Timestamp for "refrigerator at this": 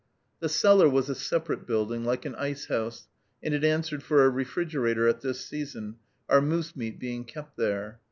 4.31-5.45